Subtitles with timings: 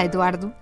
[0.00, 0.52] Olá, Eduardo.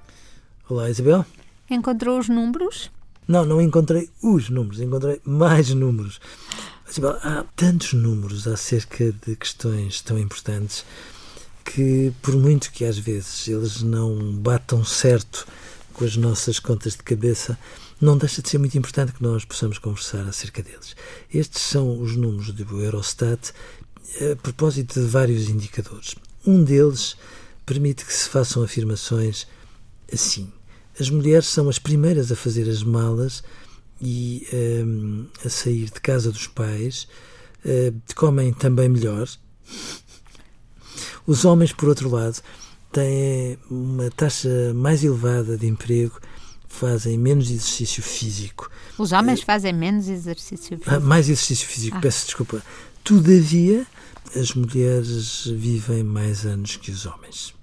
[0.68, 1.24] Olá, Isabel.
[1.70, 2.90] Encontrou os números?
[3.28, 6.20] Não, não encontrei os números, encontrei mais números.
[6.90, 10.84] Isabel, há tantos números acerca de questões tão importantes
[11.64, 15.46] que, por muito que às vezes eles não batam certo
[15.94, 17.56] com as nossas contas de cabeça,
[18.00, 20.96] não deixa de ser muito importante que nós possamos conversar acerca deles.
[21.32, 23.52] Estes são os números do Eurostat
[24.20, 26.16] a propósito de vários indicadores.
[26.44, 27.16] Um deles
[27.68, 29.46] permite que se façam afirmações
[30.10, 30.50] assim.
[30.98, 33.42] As mulheres são as primeiras a fazer as malas
[34.00, 37.06] e um, a sair de casa dos pais,
[37.64, 39.28] uh, comem também melhor.
[41.26, 42.40] Os homens, por outro lado,
[42.90, 46.18] têm uma taxa mais elevada de emprego,
[46.66, 48.70] fazem menos exercício físico.
[48.96, 50.90] Os homens fazem menos exercício físico.
[50.90, 52.00] Ah, mais exercício físico, ah.
[52.00, 52.62] peço desculpa.
[53.04, 53.86] Todavia,
[54.34, 57.57] as mulheres vivem mais anos que os homens.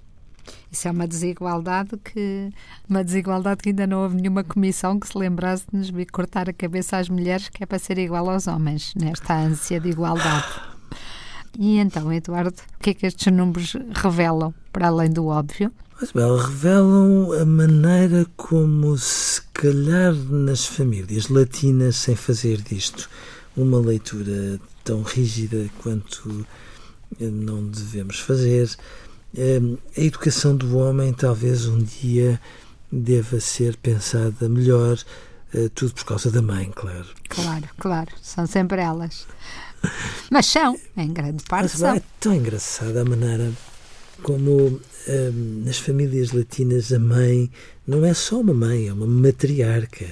[0.70, 2.50] Isso é uma desigualdade que
[2.88, 6.52] uma desigualdade que ainda não houve nenhuma comissão que se lembrasse de nos cortar a
[6.52, 10.46] cabeça às mulheres que é para ser igual aos homens nesta ânsia de igualdade.
[11.58, 15.72] E então, Eduardo, o que é que estes números revelam, para além do óbvio?
[15.98, 23.08] Mas, bem, revelam a maneira como, se calhar, nas famílias latinas, sem fazer disto
[23.56, 26.46] uma leitura tão rígida quanto
[27.18, 28.68] não devemos fazer,
[29.96, 32.40] a educação do homem talvez um dia
[32.90, 34.98] deva ser pensada melhor,
[35.52, 37.08] eh, tudo por causa da mãe, claro.
[37.28, 39.26] Claro, claro, são sempre elas.
[40.30, 41.94] Mas são, em grande parte Mas, são.
[41.94, 43.52] É tão engraçada a maneira
[44.22, 47.50] como ehm, nas famílias latinas a mãe
[47.86, 50.06] não é só uma mãe, é uma matriarca.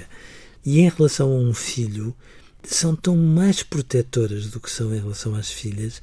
[0.65, 2.15] E em relação a um filho,
[2.63, 6.01] são tão mais protetoras do que são em relação às filhas,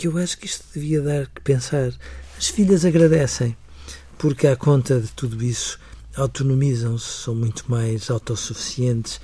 [0.00, 1.92] que eu acho que isto devia dar que pensar.
[2.38, 3.54] As filhas agradecem,
[4.16, 5.78] porque à conta de tudo isso
[6.16, 9.20] autonomizam-se, são muito mais autossuficientes,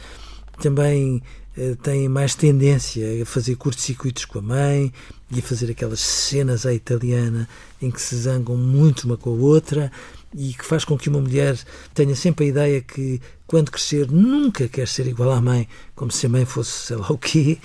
[0.60, 1.22] também
[1.56, 4.92] eh, têm mais tendência a fazer curtos-circuitos com a mãe
[5.30, 7.48] e a fazer aquelas cenas à italiana
[7.80, 9.90] em que se zangam muito uma com a outra
[10.34, 11.58] e que faz com que uma mulher
[11.94, 16.26] tenha sempre a ideia que quando crescer nunca quer ser igual à mãe, como se
[16.26, 17.56] a mãe fosse sei lá o quê,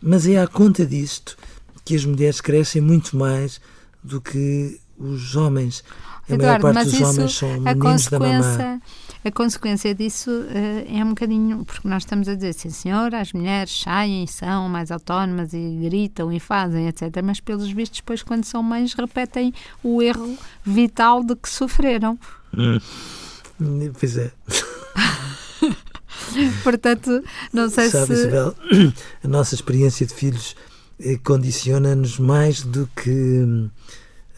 [0.00, 1.36] mas é à conta disto
[1.84, 3.60] que as mulheres crescem muito mais
[4.02, 5.84] do que os homens.
[6.28, 8.80] A Eduardo, maior parte dos homens são meninos da mamã.
[9.24, 13.32] A consequência disso uh, é um bocadinho, porque nós estamos a dizer, sim senhor, as
[13.32, 17.04] mulheres saem, são mais autónomas e gritam e fazem, etc.
[17.22, 22.18] Mas pelos vistos, depois, quando são mães, repetem o erro vital de que sofreram.
[22.56, 22.80] Hum.
[23.98, 24.32] Pois é.
[26.64, 27.22] Portanto,
[27.52, 28.12] não sei Sabe, se.
[28.14, 28.56] Isabel,
[29.22, 30.56] a nossa experiência de filhos
[31.24, 33.70] condiciona-nos mais do que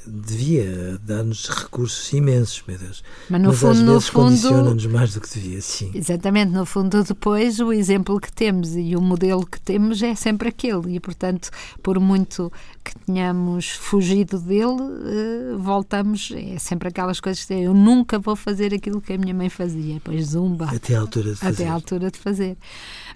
[0.07, 3.03] devia dar-nos recursos imensos, meu Deus.
[3.29, 5.91] Mas no Mas fundo, às vezes condiciona-nos mais do que devia, sim.
[5.95, 10.49] Exatamente, no fundo depois o exemplo que temos e o modelo que temos é sempre
[10.49, 11.51] aquele e portanto
[11.83, 12.53] por muito
[12.85, 18.75] que tenhamos fugido dele, uh, voltamos, é sempre aquelas coisas que eu nunca vou fazer
[18.75, 20.67] aquilo que a minha mãe fazia, pois zumba.
[20.67, 21.63] Até à altura de fazer.
[21.63, 22.59] Até à altura de fazer.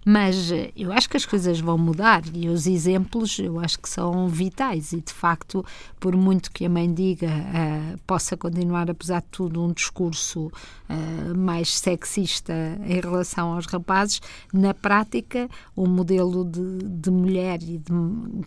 [0.04, 3.88] Mas eh, eu acho que as coisas vão mudar e os exemplos eu acho que
[3.88, 5.64] são vitais e de facto,
[6.00, 11.36] por muito que a mãe diga, uh, possa continuar, apesar de tudo, um discurso uh,
[11.36, 12.54] mais sexista
[12.86, 14.20] em relação aos rapazes,
[14.52, 17.92] na prática, o modelo de, de mulher e de,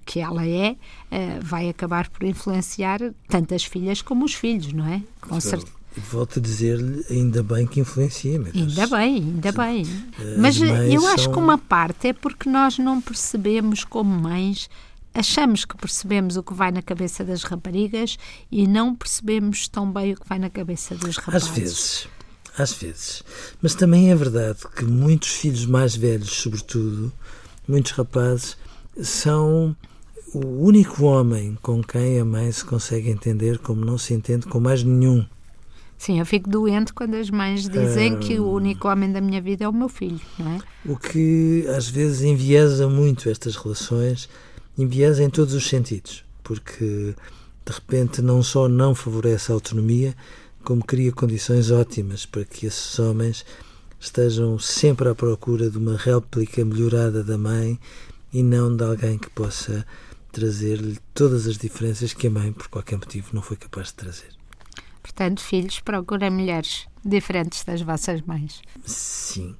[0.03, 0.75] que ela é
[1.41, 5.01] vai acabar por influenciar tanto as filhas como os filhos, não é?
[5.21, 5.71] Com certeza.
[6.09, 8.39] Volto a dizer-lhe, ainda bem que influencia.
[8.39, 9.83] Mas ainda bem, ainda bem.
[10.37, 11.33] Mas eu acho são...
[11.33, 14.69] que uma parte é porque nós não percebemos como mães
[15.13, 18.17] achamos que percebemos o que vai na cabeça das raparigas
[18.51, 21.49] e não percebemos tão bem o que vai na cabeça dos rapazes.
[21.49, 22.07] Às vezes,
[22.57, 23.23] às vezes.
[23.61, 27.11] Mas também é verdade que muitos filhos mais velhos, sobretudo,
[27.67, 28.57] muitos rapazes,
[29.01, 29.75] são
[30.33, 34.59] o único homem com quem a mãe se consegue entender como não se entende com
[34.59, 35.25] mais nenhum.
[35.97, 39.65] Sim, eu fico doente quando as mães dizem que o único homem da minha vida
[39.65, 40.59] é o meu filho, não é?
[40.83, 44.27] O que às vezes enviesa muito estas relações
[44.77, 47.13] enviesa em todos os sentidos, porque
[47.63, 50.15] de repente não só não favorece a autonomia,
[50.63, 53.45] como cria condições ótimas para que esses homens
[53.99, 57.79] estejam sempre à procura de uma réplica melhorada da mãe
[58.33, 59.85] e não de alguém que possa
[60.31, 64.29] trazer-lhe todas as diferenças que a mãe, por qualquer motivo, não foi capaz de trazer.
[65.01, 68.61] Portanto, filhos, procurem mulheres diferentes das vossas mães.
[68.85, 69.55] Sim.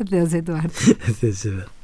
[0.00, 0.72] Adeus, Eduardo.
[1.08, 1.83] Adeus, Eduardo.